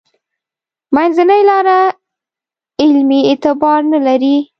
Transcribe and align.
منځنۍ 0.95 1.41
لاره 1.49 1.79
علمي 2.81 3.19
اعتبار 3.29 3.79
نه 3.93 3.99
لري. 4.07 4.37